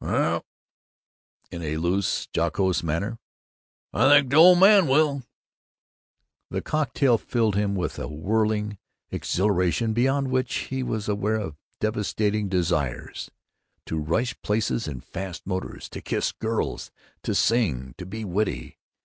[0.00, 0.44] "Well,"
[1.50, 3.18] in a loose, jocose manner,
[3.92, 5.24] "I think the old man will!"
[6.50, 8.78] The cocktail filled him with a whirling
[9.10, 13.32] exhilaration behind which he was aware of devastating desires
[13.86, 16.92] to rush places in fast motors, to kiss girls,
[17.24, 18.78] to sing, to be witty.